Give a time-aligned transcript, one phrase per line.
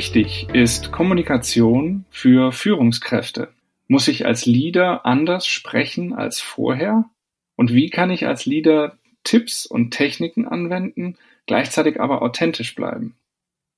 [0.00, 3.52] wichtig ist Kommunikation für Führungskräfte?
[3.86, 7.04] Muss ich als Leader anders sprechen als vorher?
[7.54, 13.14] Und wie kann ich als Leader Tipps und Techniken anwenden, gleichzeitig aber authentisch bleiben?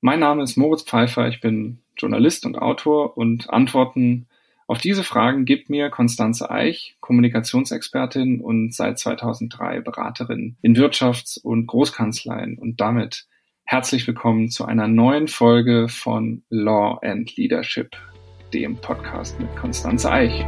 [0.01, 4.29] Mein Name ist Moritz Pfeiffer, ich bin Journalist und Autor und Antworten
[4.69, 11.67] auf diese Fragen gibt mir Konstanze Eich, Kommunikationsexpertin und seit 2003 Beraterin in Wirtschafts- und
[11.67, 13.27] Großkanzleien und damit
[13.65, 17.97] herzlich willkommen zu einer neuen Folge von Law and Leadership,
[18.55, 20.45] dem Podcast mit Konstanze Eich.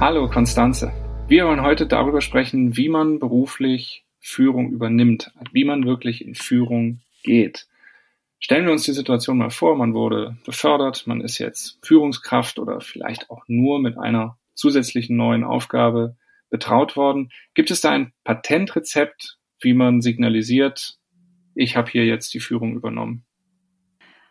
[0.00, 0.92] Hallo Konstanze.
[1.28, 7.00] Wir wollen heute darüber sprechen, wie man beruflich Führung übernimmt, wie man wirklich in Führung
[7.22, 7.67] geht.
[8.40, 12.80] Stellen wir uns die Situation mal vor, man wurde befördert, man ist jetzt Führungskraft oder
[12.80, 16.16] vielleicht auch nur mit einer zusätzlichen neuen Aufgabe
[16.48, 17.30] betraut worden.
[17.54, 20.98] Gibt es da ein Patentrezept, wie man signalisiert,
[21.54, 23.24] ich habe hier jetzt die Führung übernommen?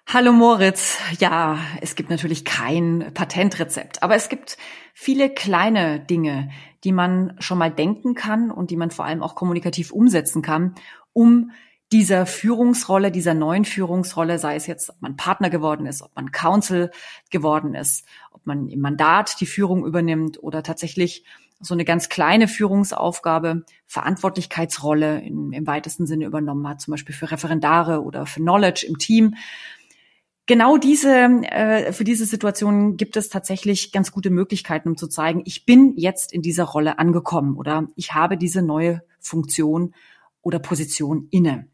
[0.08, 0.98] Hallo Moritz.
[1.20, 4.58] Ja, es gibt natürlich kein Patentrezept, aber es gibt
[4.94, 6.50] viele kleine Dinge,
[6.86, 10.76] die man schon mal denken kann und die man vor allem auch kommunikativ umsetzen kann,
[11.12, 11.52] um
[11.92, 16.32] dieser Führungsrolle, dieser neuen Führungsrolle, sei es jetzt, ob man Partner geworden ist, ob man
[16.32, 16.92] Counsel
[17.30, 21.24] geworden ist, ob man im Mandat die Führung übernimmt oder tatsächlich
[21.60, 27.32] so eine ganz kleine Führungsaufgabe, Verantwortlichkeitsrolle in, im weitesten Sinne übernommen hat, zum Beispiel für
[27.32, 29.36] Referendare oder für Knowledge im Team
[30.48, 31.12] genau diese,
[31.44, 35.94] äh, für diese Situation gibt es tatsächlich ganz gute Möglichkeiten, um zu zeigen, ich bin
[35.96, 39.94] jetzt in dieser Rolle angekommen oder ich habe diese neue Funktion
[40.42, 41.68] oder Position inne.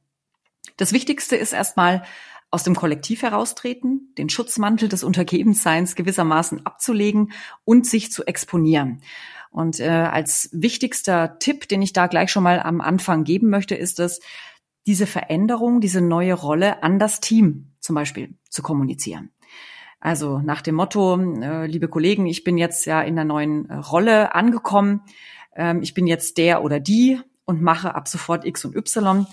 [0.78, 2.04] Das Wichtigste ist erstmal
[2.52, 7.32] aus dem Kollektiv heraustreten, den Schutzmantel des Untergebensseins gewissermaßen abzulegen
[7.66, 9.02] und sich zu exponieren.
[9.50, 13.76] Und äh, als wichtigster Tipp, den ich da gleich schon mal am Anfang geben möchte,
[13.76, 14.20] ist es,
[14.86, 19.32] diese Veränderung, diese neue Rolle an das Team zum Beispiel zu kommunizieren.
[20.00, 23.76] Also nach dem Motto, äh, liebe Kollegen, ich bin jetzt ja in der neuen äh,
[23.76, 25.02] Rolle angekommen,
[25.56, 29.26] ähm, ich bin jetzt der oder die und mache ab sofort X und Y.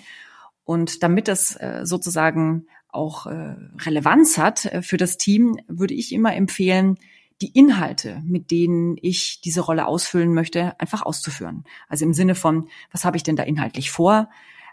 [0.71, 6.13] Und damit das äh, sozusagen auch äh, Relevanz hat äh, für das Team, würde ich
[6.13, 6.99] immer empfehlen,
[7.41, 11.65] die Inhalte, mit denen ich diese Rolle ausfüllen möchte, einfach auszuführen.
[11.89, 14.29] Also im Sinne von, was habe ich denn da inhaltlich vor?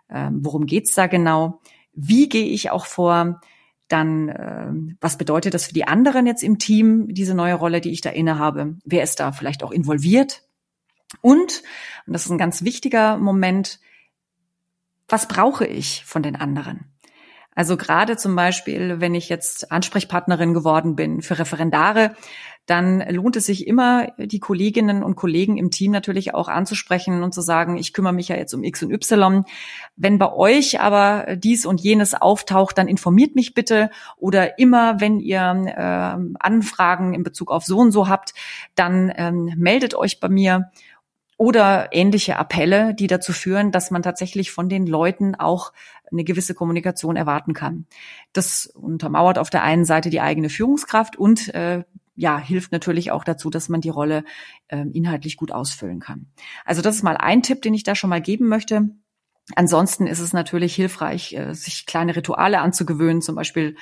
[0.10, 1.62] ähm, worum geht's da genau,
[1.94, 3.42] wie gehe ich auch vor,
[3.88, 7.92] dann äh, was bedeutet das für die anderen jetzt im Team, diese neue Rolle, die
[7.92, 10.44] ich da inne habe, wer ist da vielleicht auch involviert
[11.22, 11.64] und,
[12.06, 13.80] und das ist ein ganz wichtiger Moment,
[15.08, 16.86] was brauche ich von den anderen?
[17.56, 22.16] Also gerade zum Beispiel, wenn ich jetzt Ansprechpartnerin geworden bin für Referendare,
[22.68, 27.34] dann lohnt es sich immer, die Kolleginnen und Kollegen im Team natürlich auch anzusprechen und
[27.34, 29.46] zu sagen, ich kümmere mich ja jetzt um X und Y.
[29.96, 35.20] Wenn bei euch aber dies und jenes auftaucht, dann informiert mich bitte oder immer, wenn
[35.20, 38.34] ihr äh, Anfragen in Bezug auf so und so habt,
[38.76, 40.70] dann ähm, meldet euch bei mir
[41.38, 45.72] oder ähnliche Appelle, die dazu führen, dass man tatsächlich von den Leuten auch
[46.12, 47.86] eine gewisse Kommunikation erwarten kann.
[48.34, 51.84] Das untermauert auf der einen Seite die eigene Führungskraft und äh,
[52.16, 54.24] ja, hilft natürlich auch dazu, dass man die Rolle
[54.70, 56.26] äh, inhaltlich gut ausfüllen kann.
[56.66, 58.90] Also das ist mal ein Tipp, den ich da schon mal geben möchte.
[59.56, 63.76] Ansonsten ist es natürlich hilfreich, äh, sich kleine Rituale anzugewöhnen, zum Beispiel,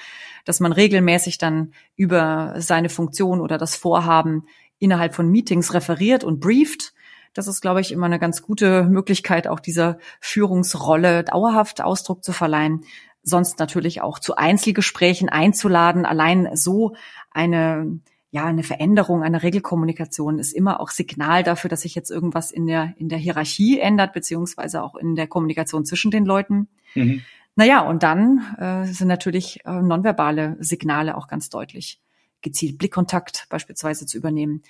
[0.43, 4.45] dass man regelmäßig dann über seine Funktion oder das Vorhaben
[4.77, 6.93] innerhalb von Meetings referiert und brieft.
[7.35, 12.33] Das ist, glaube ich, immer eine ganz gute Möglichkeit, auch dieser Führungsrolle dauerhaft Ausdruck zu
[12.33, 12.85] verleihen.
[13.21, 16.05] Sonst natürlich auch zu Einzelgesprächen einzuladen.
[16.05, 16.95] Allein so
[17.31, 17.99] eine
[18.35, 22.67] ja, eine Veränderung, eine Regelkommunikation ist immer auch Signal dafür, dass sich jetzt irgendwas in
[22.67, 26.67] der, in der Hierarchie ändert, beziehungsweise auch in der Kommunikation zwischen den Leuten.
[26.95, 27.21] Mhm.
[27.55, 32.01] Naja, und dann äh, sind natürlich äh, nonverbale Signale auch ganz deutlich.
[32.41, 34.63] Gezielt Blickkontakt beispielsweise zu übernehmen,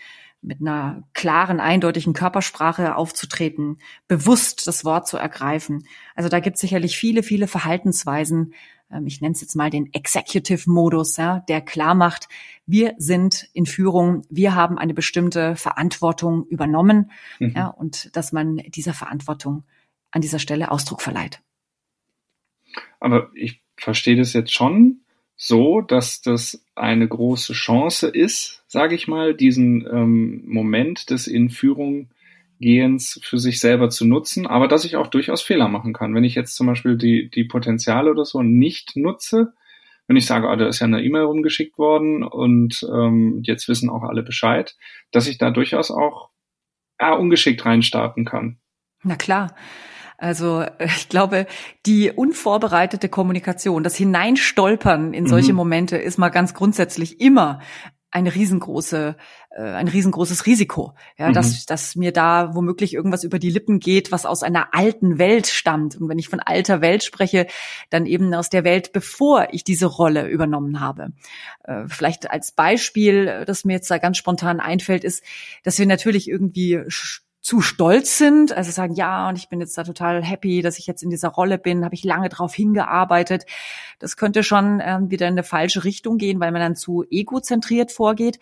[0.45, 5.87] mit einer klaren, eindeutigen Körpersprache aufzutreten, bewusst das Wort zu ergreifen.
[6.15, 8.53] Also da gibt es sicherlich viele, viele Verhaltensweisen,
[8.91, 12.27] ähm, ich nenne es jetzt mal den Executive-Modus, ja, der klar macht,
[12.65, 17.53] wir sind in Führung, wir haben eine bestimmte Verantwortung übernommen mhm.
[17.55, 19.63] ja, und dass man dieser Verantwortung
[20.11, 21.41] an dieser Stelle Ausdruck verleiht.
[22.99, 25.01] Aber ich verstehe das jetzt schon
[25.35, 31.49] so, dass das eine große Chance ist, sage ich mal, diesen ähm, Moment des in
[32.59, 36.15] Gehens für sich selber zu nutzen, aber dass ich auch durchaus Fehler machen kann.
[36.15, 39.53] Wenn ich jetzt zum Beispiel die, die Potenziale oder so nicht nutze,
[40.07, 43.89] wenn ich sage, ah, da ist ja eine E-Mail rumgeschickt worden und ähm, jetzt wissen
[43.89, 44.75] auch alle Bescheid,
[45.11, 46.29] dass ich da durchaus auch
[46.99, 48.57] ja, ungeschickt reinstarten kann.
[49.03, 49.55] Na klar.
[50.17, 51.47] Also äh, ich glaube,
[51.85, 55.57] die unvorbereitete Kommunikation, das Hineinstolpern in solche mhm.
[55.57, 57.59] Momente ist mal ganz grundsätzlich immer
[58.15, 59.17] eine riesengroße,
[59.49, 61.33] äh, ein riesengroßes Risiko, ja, mhm.
[61.33, 65.47] dass, dass mir da womöglich irgendwas über die Lippen geht, was aus einer alten Welt
[65.47, 65.97] stammt.
[65.97, 67.45] Und wenn ich von alter Welt spreche,
[67.89, 71.09] dann eben aus der Welt, bevor ich diese Rolle übernommen habe.
[71.65, 75.21] Äh, vielleicht als Beispiel, das mir jetzt da ganz spontan einfällt, ist,
[75.63, 76.83] dass wir natürlich irgendwie
[77.45, 80.87] zu stolz sind, also sagen, ja, und ich bin jetzt da total happy, dass ich
[80.87, 83.45] jetzt in dieser Rolle bin, habe ich lange drauf hingearbeitet.
[83.99, 87.91] Das könnte schon äh, wieder in eine falsche Richtung gehen, weil man dann zu egozentriert
[87.91, 88.39] vorgeht,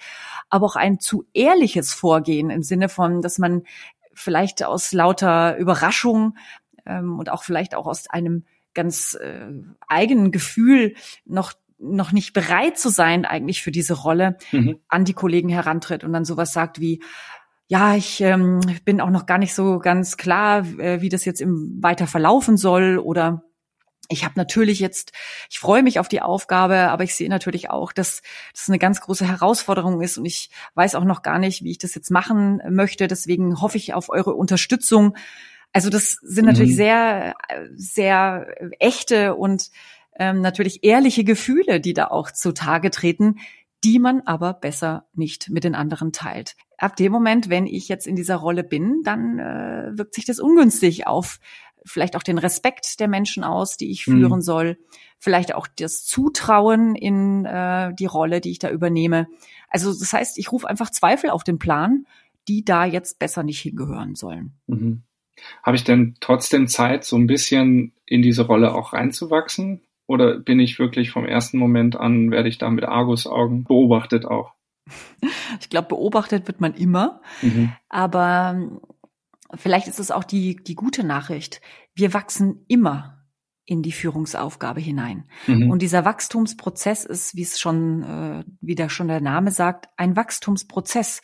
[0.50, 3.64] aber auch ein zu ehrliches Vorgehen im Sinne von, dass man
[4.14, 6.38] vielleicht aus lauter Überraschung
[6.86, 9.50] ähm, und auch vielleicht auch aus einem ganz äh,
[9.86, 10.96] eigenen Gefühl
[11.26, 14.80] noch noch nicht bereit zu sein eigentlich für diese Rolle mhm.
[14.88, 17.02] an die Kollegen herantritt und dann sowas sagt wie
[17.74, 21.42] ja, ich ähm, bin auch noch gar nicht so ganz klar, äh, wie das jetzt
[21.42, 23.42] im weiter verlaufen soll oder
[24.10, 25.12] ich habe natürlich jetzt,
[25.50, 28.22] ich freue mich auf die Aufgabe, aber ich sehe natürlich auch, dass
[28.54, 31.80] das eine ganz große Herausforderung ist und ich weiß auch noch gar nicht, wie ich
[31.80, 33.08] das jetzt machen möchte.
[33.08, 35.18] Deswegen hoffe ich auf eure Unterstützung.
[35.72, 36.76] Also das sind natürlich mhm.
[36.76, 37.34] sehr,
[37.74, 39.72] sehr echte und
[40.20, 43.40] ähm, natürlich ehrliche Gefühle, die da auch zutage treten,
[43.84, 46.56] die man aber besser nicht mit den anderen teilt.
[46.78, 50.40] Ab dem Moment, wenn ich jetzt in dieser Rolle bin, dann äh, wirkt sich das
[50.40, 51.40] ungünstig auf
[51.86, 54.42] vielleicht auch den Respekt der Menschen aus, die ich führen mhm.
[54.42, 54.78] soll,
[55.20, 59.28] vielleicht auch das Zutrauen in äh, die Rolle, die ich da übernehme.
[59.70, 62.06] Also das heißt, ich rufe einfach Zweifel auf den Plan,
[62.48, 64.54] die da jetzt besser nicht hingehören sollen.
[64.68, 65.04] Mhm.
[65.62, 69.82] Habe ich denn trotzdem Zeit, so ein bisschen in diese Rolle auch reinzuwachsen?
[70.06, 74.54] Oder bin ich wirklich vom ersten Moment an, werde ich da mit Argusaugen beobachtet auch?
[75.60, 77.22] Ich glaube, beobachtet wird man immer.
[77.42, 77.74] Mhm.
[77.88, 78.82] Aber ähm,
[79.54, 81.62] vielleicht ist es auch die, die gute Nachricht.
[81.96, 83.24] Wir wachsen immer
[83.66, 85.26] in die Führungsaufgabe hinein.
[85.48, 85.72] Mhm.
[85.72, 90.16] Und dieser Wachstumsprozess ist, wie es schon, äh, wie da schon der Name sagt, ein
[90.16, 91.22] Wachstumsprozess.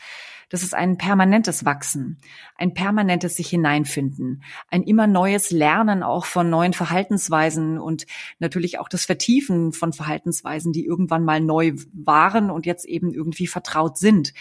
[0.50, 2.18] Das ist ein permanentes Wachsen,
[2.56, 8.08] ein permanentes sich hineinfinden, ein immer neues Lernen auch von neuen Verhaltensweisen und
[8.40, 13.48] natürlich auch das Vertiefen von Verhaltensweisen, die irgendwann mal neu waren und jetzt eben irgendwie
[13.48, 14.34] vertraut sind.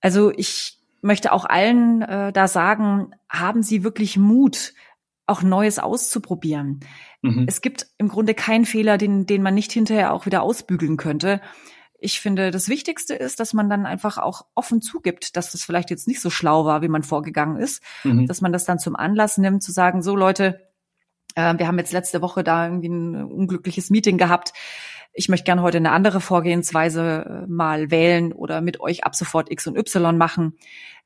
[0.00, 4.72] Also ich möchte auch allen äh, da sagen, haben Sie wirklich Mut,
[5.26, 6.80] auch Neues auszuprobieren.
[7.22, 7.44] Mhm.
[7.48, 11.40] Es gibt im Grunde keinen Fehler, den, den man nicht hinterher auch wieder ausbügeln könnte.
[12.02, 15.90] Ich finde, das Wichtigste ist, dass man dann einfach auch offen zugibt, dass das vielleicht
[15.90, 18.26] jetzt nicht so schlau war, wie man vorgegangen ist, mhm.
[18.26, 20.68] dass man das dann zum Anlass nimmt, zu sagen, so Leute,
[21.36, 24.52] äh, wir haben jetzt letzte Woche da irgendwie ein unglückliches Meeting gehabt.
[25.12, 29.52] Ich möchte gerne heute eine andere Vorgehensweise äh, mal wählen oder mit euch ab sofort
[29.52, 30.56] X und Y machen.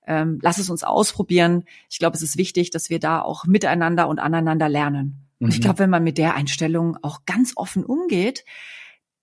[0.06, 1.64] Ähm, lass es uns ausprobieren.
[1.90, 5.26] Ich glaube, es ist wichtig, dass wir da auch miteinander und aneinander lernen.
[5.38, 5.46] Mhm.
[5.46, 5.64] Und ich mhm.
[5.64, 8.44] glaube, wenn man mit der Einstellung auch ganz offen umgeht,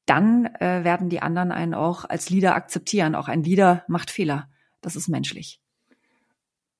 [0.06, 3.16] dann äh, werden die anderen einen auch als Leader akzeptieren.
[3.16, 4.50] Auch ein Leader macht Fehler.
[4.82, 5.60] Das ist menschlich.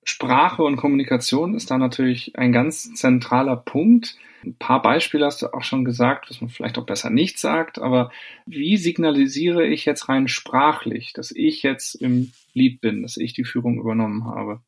[0.06, 4.18] Sprache und Kommunikation ist da natürlich ein ganz zentraler Punkt.
[4.44, 7.80] Ein paar Beispiele hast du auch schon gesagt, was man vielleicht auch besser nicht sagt,
[7.80, 8.12] aber
[8.46, 13.46] wie signalisiere ich jetzt rein sprachlich, dass ich jetzt im Lied bin, dass ich die
[13.46, 14.62] Führung übernommen habe?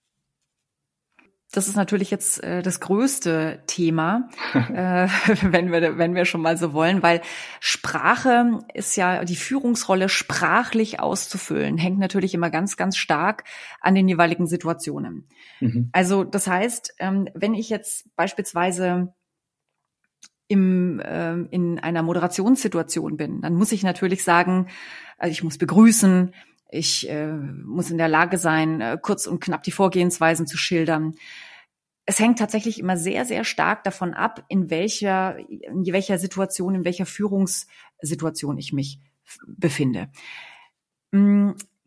[1.51, 5.07] Das ist natürlich jetzt äh, das größte Thema, äh,
[5.41, 7.21] wenn wir wenn wir schon mal so wollen, weil
[7.59, 13.43] Sprache ist ja die Führungsrolle sprachlich auszufüllen, hängt natürlich immer ganz ganz stark
[13.79, 15.27] an den jeweiligen Situationen.
[15.59, 15.89] Mhm.
[15.93, 19.13] Also das heißt, ähm, wenn ich jetzt beispielsweise
[20.47, 24.67] im, äh, in einer Moderationssituation bin, dann muss ich natürlich sagen,
[25.17, 26.33] also ich muss begrüßen,
[26.69, 31.15] ich äh, muss in der Lage sein, äh, kurz und knapp die Vorgehensweisen zu schildern.
[32.05, 36.86] Es hängt tatsächlich immer sehr, sehr stark davon ab, in welcher, in welcher Situation, in
[36.86, 39.00] welcher Führungssituation ich mich
[39.48, 40.10] befinde.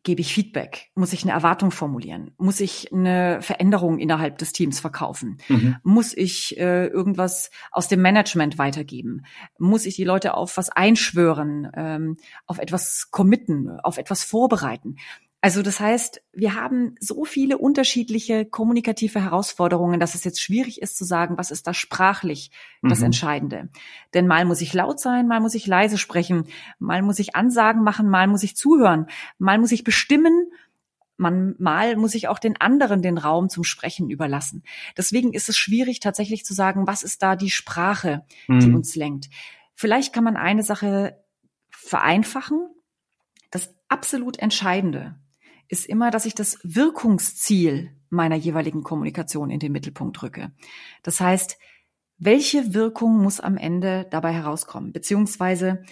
[0.09, 0.91] Gebe ich Feedback?
[0.95, 2.31] Muss ich eine Erwartung formulieren?
[2.39, 5.37] Muss ich eine Veränderung innerhalb des Teams verkaufen?
[5.49, 5.77] Mhm.
[5.83, 9.27] Muss ich äh, irgendwas aus dem Management weitergeben?
[9.59, 14.97] Muss ich die Leute auf was einschwören, ähm, auf etwas committen, auf etwas vorbereiten?
[15.41, 20.97] Also das heißt, wir haben so viele unterschiedliche kommunikative Herausforderungen, dass es jetzt schwierig ist
[20.97, 22.51] zu sagen, was ist da sprachlich
[22.83, 23.07] das mhm.
[23.07, 23.69] Entscheidende.
[24.15, 26.49] Denn mal muss ich laut sein, mal muss ich leise sprechen,
[26.81, 29.07] mal muss ich Ansagen machen, mal muss ich zuhören,
[29.39, 30.51] mal muss ich bestimmen,
[31.17, 34.65] man, mal muss ich auch den anderen den Raum zum Sprechen überlassen.
[34.97, 38.61] Deswegen ist es schwierig tatsächlich zu sagen, was ist da die Sprache, mhm.
[38.61, 39.29] die uns lenkt.
[39.77, 41.17] Vielleicht kann man eine Sache
[41.71, 42.69] vereinfachen.
[43.53, 45.15] Das absolut Entscheidende
[45.69, 50.53] ist immer, dass ich das Wirkungsziel meiner jeweiligen Kommunikation in den Mittelpunkt rücke.
[51.03, 51.59] Das heißt,
[52.19, 54.93] welche Wirkung muss am Ende dabei herauskommen?
[54.93, 55.83] Beziehungsweise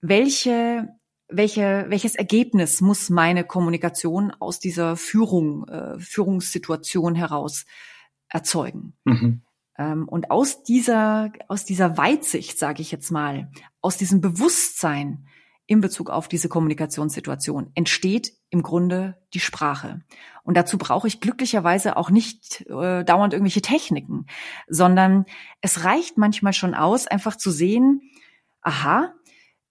[0.00, 0.88] welche,
[1.28, 7.66] welche, welches Ergebnis muss meine Kommunikation aus dieser Führung, äh, Führungssituation heraus
[8.28, 8.94] erzeugen?
[9.04, 9.42] Mhm.
[9.78, 15.26] Ähm, und aus dieser, aus dieser Weitsicht, sage ich jetzt mal, aus diesem Bewusstsein
[15.70, 20.00] in Bezug auf diese Kommunikationssituation entsteht im Grunde die Sprache.
[20.42, 24.26] Und dazu brauche ich glücklicherweise auch nicht äh, dauernd irgendwelche Techniken,
[24.66, 25.26] sondern
[25.60, 28.02] es reicht manchmal schon aus, einfach zu sehen,
[28.62, 29.14] aha,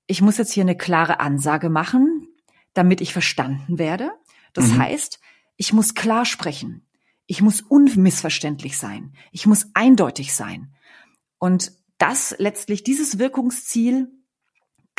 [0.07, 2.29] ich muss jetzt hier eine klare Ansage machen,
[2.73, 4.09] damit ich verstanden werde.
[4.53, 4.79] Das mhm.
[4.79, 5.19] heißt,
[5.57, 6.87] ich muss klar sprechen.
[7.25, 9.11] Ich muss unmissverständlich sein.
[9.33, 10.73] Ich muss eindeutig sein.
[11.39, 14.07] Und das letztlich, dieses Wirkungsziel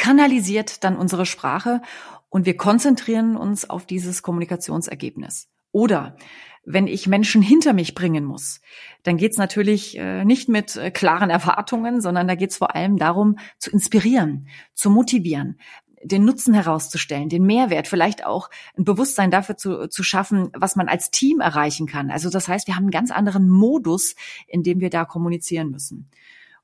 [0.01, 1.83] kanalisiert dann unsere Sprache
[2.31, 5.51] und wir konzentrieren uns auf dieses Kommunikationsergebnis.
[5.73, 6.17] Oder
[6.65, 8.63] wenn ich Menschen hinter mich bringen muss,
[9.03, 13.39] dann geht's natürlich äh, nicht mit äh, klaren Erwartungen, sondern da geht's vor allem darum,
[13.59, 15.59] zu inspirieren, zu motivieren,
[16.03, 20.89] den Nutzen herauszustellen, den Mehrwert, vielleicht auch ein Bewusstsein dafür zu, zu schaffen, was man
[20.89, 22.11] als Team erreichen kann.
[22.11, 24.15] Also das heißt, wir haben einen ganz anderen Modus,
[24.47, 26.09] in dem wir da kommunizieren müssen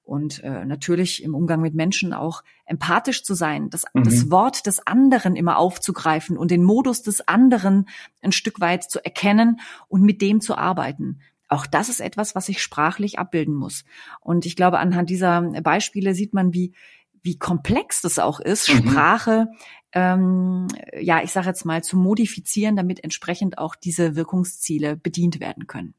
[0.06, 4.04] und äh, natürlich im Umgang mit Menschen auch empathisch zu sein, das, mhm.
[4.04, 7.88] das Wort des anderen immer aufzugreifen und den Modus des anderen
[8.22, 11.20] ein Stück weit zu erkennen und mit dem zu arbeiten.
[11.48, 13.84] Auch das ist etwas, was ich sprachlich abbilden muss.
[14.20, 16.72] Und ich glaube, anhand dieser Beispiele sieht man, wie,
[17.22, 18.88] wie komplex das auch ist, mhm.
[18.88, 19.48] Sprache,
[19.92, 20.68] ähm,
[21.00, 25.94] ja, ich sage jetzt mal, zu modifizieren, damit entsprechend auch diese Wirkungsziele bedient werden können.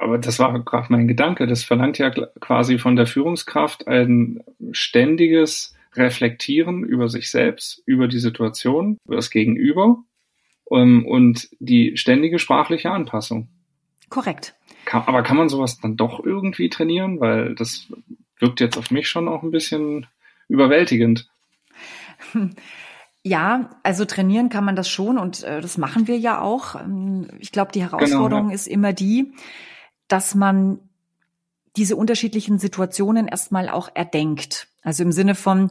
[0.00, 1.46] Aber das war gerade mein Gedanke.
[1.46, 4.42] Das verlangt ja quasi von der Führungskraft ein
[4.72, 10.02] ständiges Reflektieren über sich selbst, über die Situation, über das Gegenüber
[10.64, 13.48] um, ähm, und die ständige sprachliche Anpassung.
[14.08, 14.54] Korrekt.
[14.86, 17.20] Kann, aber kann man sowas dann doch irgendwie trainieren?
[17.20, 17.88] Weil das
[18.38, 20.06] wirkt jetzt auf mich schon auch ein bisschen
[20.48, 21.28] überwältigend.
[23.22, 26.74] Ja, also trainieren kann man das schon und äh, das machen wir ja auch.
[26.76, 28.54] Ähm, ich glaube, die Herausforderung genau, ja.
[28.54, 29.34] ist immer die,
[30.12, 30.78] dass man
[31.76, 34.68] diese unterschiedlichen Situationen erstmal auch erdenkt.
[34.82, 35.70] Also im Sinne von,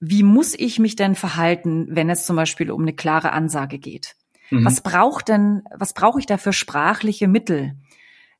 [0.00, 4.16] wie muss ich mich denn verhalten, wenn es zum Beispiel um eine klare Ansage geht?
[4.50, 4.64] Mhm.
[4.64, 7.76] Was braucht denn, was brauche ich da für sprachliche Mittel,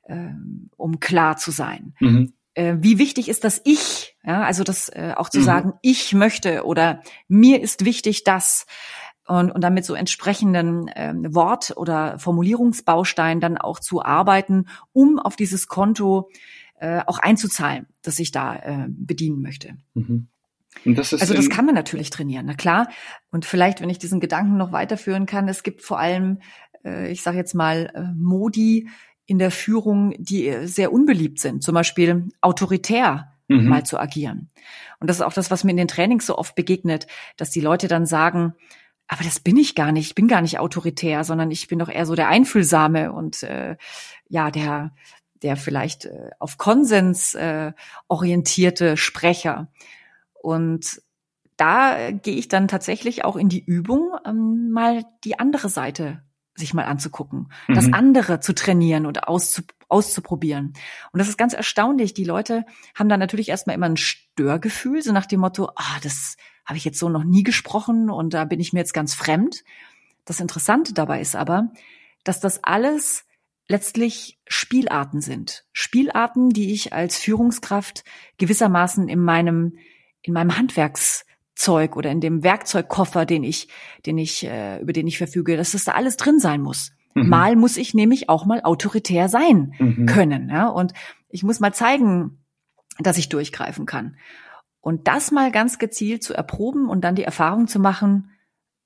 [0.04, 0.28] äh,
[0.76, 1.94] um klar zu sein?
[2.00, 2.32] Mhm.
[2.54, 4.16] Äh, wie wichtig ist das Ich?
[4.24, 5.44] Ja, also das äh, auch zu mhm.
[5.44, 8.66] sagen, ich möchte oder mir ist wichtig das
[9.30, 15.36] und, und damit so entsprechenden ähm, Wort- oder Formulierungsbaustein dann auch zu arbeiten, um auf
[15.36, 16.30] dieses Konto
[16.80, 19.76] äh, auch einzuzahlen, das ich da äh, bedienen möchte.
[19.94, 20.26] Mhm.
[20.84, 22.88] Das also das kann man natürlich trainieren, na klar.
[23.30, 26.38] Und vielleicht, wenn ich diesen Gedanken noch weiterführen kann, es gibt vor allem,
[26.84, 28.88] äh, ich sage jetzt mal, äh, Modi
[29.26, 33.68] in der Führung, die äh, sehr unbeliebt sind, zum Beispiel autoritär mhm.
[33.68, 34.48] mal zu agieren.
[35.00, 37.06] Und das ist auch das, was mir in den Trainings so oft begegnet,
[37.36, 38.54] dass die Leute dann sagen,
[39.12, 40.06] aber das bin ich gar nicht.
[40.06, 43.76] Ich bin gar nicht autoritär, sondern ich bin doch eher so der Einfühlsame und äh,
[44.28, 44.94] ja, der,
[45.42, 47.72] der vielleicht äh, auf Konsens äh,
[48.06, 49.66] orientierte Sprecher.
[50.40, 51.02] Und
[51.56, 56.22] da äh, gehe ich dann tatsächlich auch in die Übung, ähm, mal die andere Seite
[56.54, 57.74] sich mal anzugucken, mhm.
[57.74, 60.74] das andere zu trainieren und auszu auszuprobieren.
[61.10, 62.14] Und das ist ganz erstaunlich.
[62.14, 62.64] Die Leute
[62.94, 66.84] haben da natürlich erstmal immer ein Störgefühl, so nach dem Motto, ah, das habe ich
[66.84, 69.64] jetzt so noch nie gesprochen und da bin ich mir jetzt ganz fremd.
[70.24, 71.72] Das Interessante dabei ist aber,
[72.24, 73.24] dass das alles
[73.68, 75.64] letztlich Spielarten sind.
[75.72, 78.04] Spielarten, die ich als Führungskraft
[78.38, 79.78] gewissermaßen in meinem,
[80.22, 83.68] in meinem Handwerkszeug oder in dem Werkzeugkoffer, den ich,
[84.06, 86.92] den ich, äh, über den ich verfüge, dass das da alles drin sein muss.
[87.14, 87.28] Mhm.
[87.28, 90.06] Mal muss ich nämlich auch mal autoritär sein mhm.
[90.06, 90.92] können, ja, und
[91.28, 92.44] ich muss mal zeigen,
[92.98, 94.16] dass ich durchgreifen kann.
[94.80, 98.30] Und das mal ganz gezielt zu erproben und dann die Erfahrung zu machen,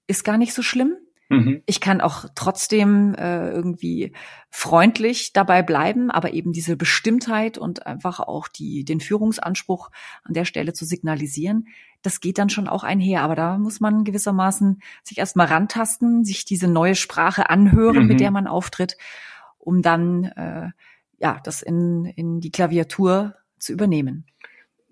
[0.07, 0.97] ist gar nicht so schlimm.
[1.29, 1.63] Mhm.
[1.67, 4.13] Ich kann auch trotzdem äh, irgendwie
[4.51, 9.91] freundlich dabei bleiben, aber eben diese Bestimmtheit und einfach auch die, den Führungsanspruch
[10.23, 11.69] an der Stelle zu signalisieren,
[12.03, 13.23] das geht dann schon auch einher.
[13.23, 18.07] Aber da muss man gewissermaßen sich erstmal rantasten, sich diese neue Sprache anhören, mhm.
[18.07, 18.99] mit der man auftritt,
[19.59, 20.71] um dann äh,
[21.19, 24.27] ja das in, in die Klaviatur zu übernehmen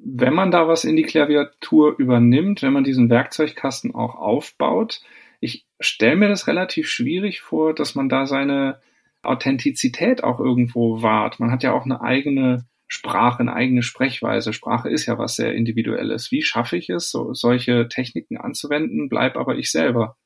[0.04, 5.00] wenn man da was in die Klaviatur übernimmt, wenn man diesen Werkzeugkasten auch aufbaut,
[5.40, 8.80] ich stelle mir das relativ schwierig vor, dass man da seine
[9.22, 11.40] Authentizität auch irgendwo wahrt.
[11.40, 14.52] Man hat ja auch eine eigene Sprache, eine eigene Sprechweise.
[14.52, 16.30] Sprache ist ja was sehr Individuelles.
[16.30, 20.16] Wie schaffe ich es, so, solche Techniken anzuwenden, bleib aber ich selber?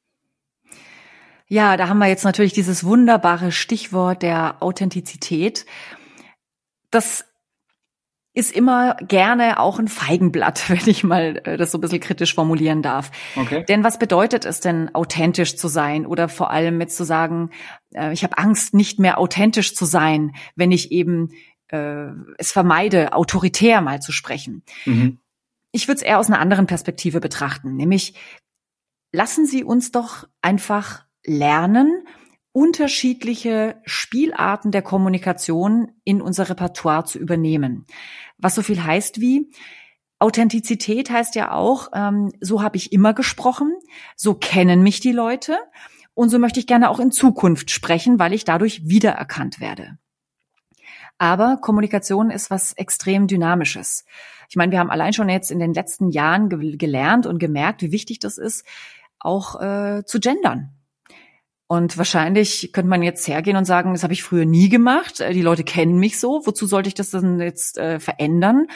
[1.48, 5.64] Ja, da haben wir jetzt natürlich dieses wunderbare Stichwort der Authentizität.
[6.90, 7.24] Das
[8.36, 12.34] ist immer gerne auch ein Feigenblatt, wenn ich mal äh, das so ein bisschen kritisch
[12.34, 13.10] formulieren darf.
[13.34, 13.64] Okay.
[13.66, 17.50] Denn was bedeutet es denn, authentisch zu sein oder vor allem mit zu sagen,
[17.94, 21.30] äh, ich habe Angst, nicht mehr authentisch zu sein, wenn ich eben
[21.68, 24.62] äh, es vermeide, autoritär mal zu sprechen.
[24.84, 25.18] Mhm.
[25.72, 28.14] Ich würde es eher aus einer anderen Perspektive betrachten, nämlich
[29.12, 32.04] lassen Sie uns doch einfach lernen,
[32.56, 37.84] unterschiedliche Spielarten der Kommunikation in unser Repertoire zu übernehmen.
[38.38, 39.50] Was so viel heißt wie,
[40.18, 43.74] Authentizität heißt ja auch, ähm, so habe ich immer gesprochen,
[44.16, 45.58] so kennen mich die Leute
[46.14, 49.98] und so möchte ich gerne auch in Zukunft sprechen, weil ich dadurch wiedererkannt werde.
[51.18, 54.06] Aber Kommunikation ist was extrem Dynamisches.
[54.48, 57.82] Ich meine, wir haben allein schon jetzt in den letzten Jahren ge gelernt und gemerkt,
[57.82, 58.64] wie wichtig das ist,
[59.18, 60.75] auch äh, zu gendern.
[61.68, 65.20] Und wahrscheinlich könnte man jetzt hergehen und sagen, das habe ich früher nie gemacht.
[65.20, 66.42] Äh, die Leute kennen mich so.
[66.44, 68.66] Wozu sollte ich das denn jetzt äh, verändern?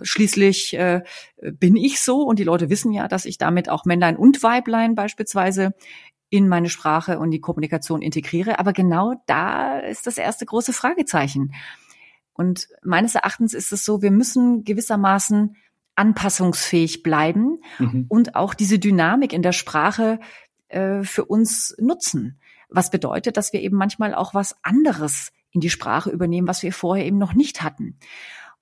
[0.00, 1.02] Schließlich äh,
[1.40, 4.94] bin ich so und die Leute wissen ja, dass ich damit auch Männlein und Weiblein
[4.94, 5.74] beispielsweise
[6.30, 8.58] in meine Sprache und die Kommunikation integriere.
[8.58, 11.52] Aber genau da ist das erste große Fragezeichen.
[12.32, 15.54] Und meines Erachtens ist es so, wir müssen gewissermaßen
[15.94, 18.06] anpassungsfähig bleiben mhm.
[18.08, 20.20] und auch diese Dynamik in der Sprache
[20.72, 22.40] äh, für uns nutzen.
[22.68, 26.72] Was bedeutet, dass wir eben manchmal auch was anderes in die Sprache übernehmen, was wir
[26.72, 27.98] vorher eben noch nicht hatten.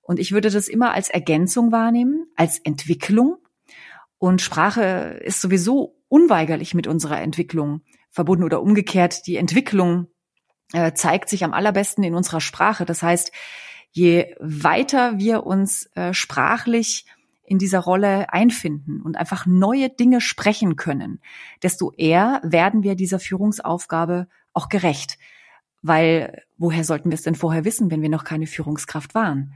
[0.01, 3.37] Und ich würde das immer als Ergänzung wahrnehmen, als Entwicklung.
[4.17, 9.25] Und Sprache ist sowieso unweigerlich mit unserer Entwicklung verbunden oder umgekehrt.
[9.25, 10.07] Die Entwicklung
[10.73, 12.85] äh, zeigt sich am allerbesten in unserer Sprache.
[12.85, 13.31] Das heißt,
[13.91, 17.05] je weiter wir uns äh, sprachlich
[17.43, 21.19] in dieser Rolle einfinden und einfach neue Dinge sprechen können,
[21.63, 25.17] desto eher werden wir dieser Führungsaufgabe auch gerecht.
[25.81, 29.53] Weil woher sollten wir es denn vorher wissen, wenn wir noch keine Führungskraft waren?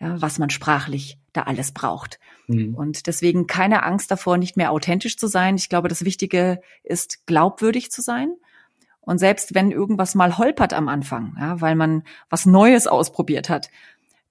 [0.00, 2.20] Ja, was man sprachlich da alles braucht.
[2.46, 2.74] Mhm.
[2.74, 5.56] Und deswegen keine Angst davor, nicht mehr authentisch zu sein.
[5.56, 8.36] Ich glaube, das Wichtige ist, glaubwürdig zu sein.
[9.00, 13.70] Und selbst wenn irgendwas mal holpert am Anfang, ja, weil man was Neues ausprobiert hat,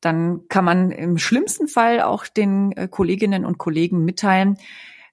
[0.02, 4.58] dann kann man im schlimmsten Fall auch den äh, Kolleginnen und Kollegen mitteilen,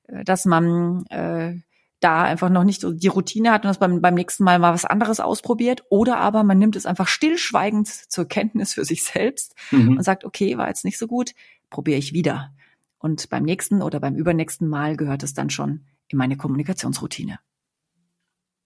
[0.08, 1.54] äh, dass man äh,
[2.00, 4.74] da einfach noch nicht so die Routine hat und das beim, beim nächsten Mal mal
[4.74, 5.84] was anderes ausprobiert.
[5.88, 9.96] Oder aber man nimmt es einfach stillschweigend zur Kenntnis für sich selbst mhm.
[9.96, 11.32] und sagt, okay, war jetzt nicht so gut,
[11.70, 12.52] probiere ich wieder.
[12.98, 17.38] Und beim nächsten oder beim übernächsten Mal gehört es dann schon in meine Kommunikationsroutine.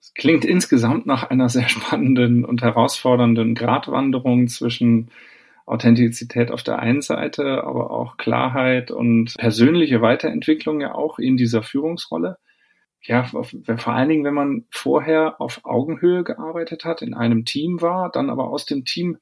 [0.01, 5.11] Es klingt insgesamt nach einer sehr spannenden und herausfordernden Gratwanderung zwischen
[5.69, 11.63] Authentizität auf der einen Seite, aber auch Klarheit und persönliche Weiterentwicklung ja auch in dieser
[11.63, 12.39] Führungsrolle.
[13.03, 18.11] Ja, vor allen Dingen, wenn man vorher auf Augenhöhe gearbeitet hat, in einem Team war,
[18.11, 19.19] dann aber aus dem Team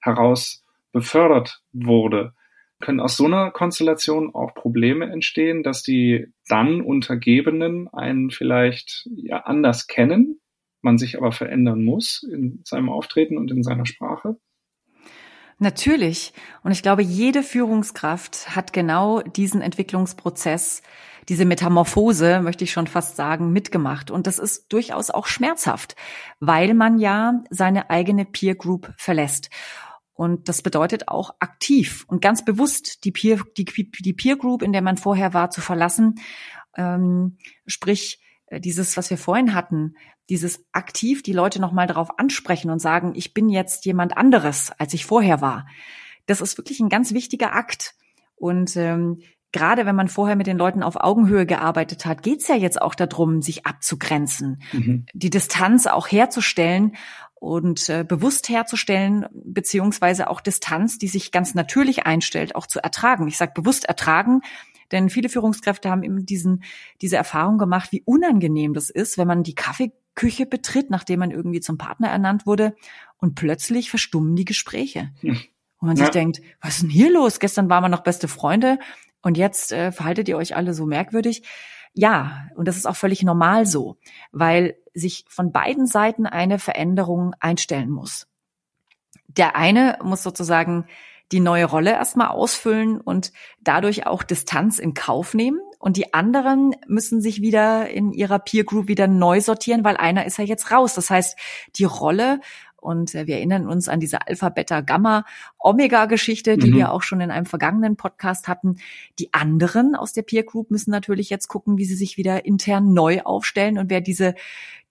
[0.00, 2.34] heraus befördert wurde,
[2.80, 9.44] können aus so einer Konstellation auch Probleme entstehen, dass die dann Untergebenen einen vielleicht ja
[9.44, 10.40] anders kennen,
[10.80, 14.36] man sich aber verändern muss in seinem Auftreten und in seiner Sprache.
[15.62, 16.32] Natürlich.
[16.62, 20.80] Und ich glaube, jede Führungskraft hat genau diesen Entwicklungsprozess,
[21.28, 24.10] diese Metamorphose, möchte ich schon fast sagen, mitgemacht.
[24.10, 25.96] Und das ist durchaus auch schmerzhaft,
[26.40, 29.50] weil man ja seine eigene Peer Group verlässt.
[30.14, 34.72] Und das bedeutet auch aktiv und ganz bewusst die Peer, die, die Peer Group, in
[34.72, 36.14] der man vorher war, zu verlassen.
[36.74, 39.94] Ähm, sprich, äh, dieses, was wir vorhin hatten,
[40.30, 44.94] dieses aktiv die Leute nochmal darauf ansprechen und sagen, ich bin jetzt jemand anderes, als
[44.94, 45.66] ich vorher war.
[46.26, 47.94] Das ist wirklich ein ganz wichtiger Akt.
[48.36, 49.20] Und ähm,
[49.52, 52.94] gerade wenn man vorher mit den Leuten auf Augenhöhe gearbeitet hat, geht's ja jetzt auch
[52.94, 55.06] darum, sich abzugrenzen, mhm.
[55.12, 56.94] die Distanz auch herzustellen
[57.34, 63.26] und äh, bewusst herzustellen, beziehungsweise auch Distanz, die sich ganz natürlich einstellt, auch zu ertragen.
[63.26, 64.42] Ich sage bewusst ertragen,
[64.92, 66.62] denn viele Führungskräfte haben eben diesen,
[67.00, 69.54] diese Erfahrung gemacht, wie unangenehm das ist, wenn man die
[70.20, 72.76] Kaffeeküche betritt, nachdem man irgendwie zum Partner ernannt wurde
[73.18, 75.10] und plötzlich verstummen die Gespräche.
[75.20, 75.40] Hm.
[75.78, 76.04] Und man ja.
[76.04, 77.40] sich denkt, was ist denn hier los?
[77.40, 78.78] Gestern waren wir noch beste Freunde
[79.22, 81.42] und jetzt äh, verhaltet ihr euch alle so merkwürdig.
[81.94, 83.96] Ja, und das ist auch völlig normal so,
[84.30, 88.28] weil sich von beiden Seiten eine Veränderung einstellen muss.
[89.26, 90.86] Der eine muss sozusagen
[91.32, 95.60] die neue Rolle erstmal ausfüllen und dadurch auch Distanz in Kauf nehmen.
[95.80, 100.26] Und die anderen müssen sich wieder in ihrer Peer Group wieder neu sortieren, weil einer
[100.26, 100.94] ist ja jetzt raus.
[100.94, 101.36] Das heißt,
[101.76, 102.40] die Rolle
[102.76, 105.24] und äh, wir erinnern uns an diese Alpha, Beta, Gamma,
[105.58, 106.76] Omega-Geschichte, die mhm.
[106.76, 108.76] wir auch schon in einem vergangenen Podcast hatten.
[109.18, 112.92] Die anderen aus der Peer Group müssen natürlich jetzt gucken, wie sie sich wieder intern
[112.92, 114.34] neu aufstellen und wer diese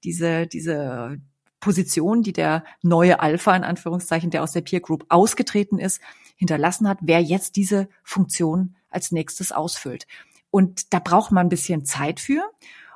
[0.03, 1.19] diese, diese
[1.59, 6.01] Position, die der neue Alpha in Anführungszeichen, der aus der Peer Group ausgetreten ist,
[6.37, 10.07] hinterlassen hat, wer jetzt diese Funktion als nächstes ausfüllt.
[10.51, 12.41] Und da braucht man ein bisschen Zeit für.